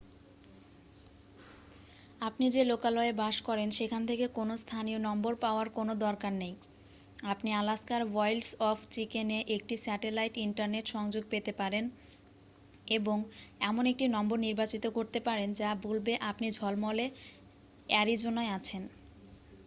[2.21, 6.53] আপনি যে লোকালয়ে বাস করেন সেখান থেকে কোনও স্থানীয় নম্বর পাওয়ার কোনও দরকার নেই
[7.25, 11.85] আপনি আলাস্কার ওয়াইল্ডস অফ চিকেন'-এ একটি স্যাটেলাইট ইন্টারনেট সংযোগ পেতে পারেন
[12.87, 13.17] এবং
[13.61, 17.05] এমন একটি নম্বর নির্বাচিত করতে পারেন যা বলবে আপনি ঝলমলে
[17.89, 18.83] অ্যারিজোনায় আছেন